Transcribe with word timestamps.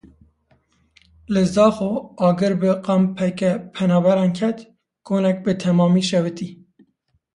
Li 1.35 1.43
Zaxo 1.49 1.89
agir 2.29 2.57
bi 2.63 2.71
kampeke 2.87 3.51
penaberan 3.77 4.33
ket, 4.41 4.57
konek 5.09 5.37
bi 5.45 5.53
temamî 5.61 6.03
şewitî. 6.09 6.49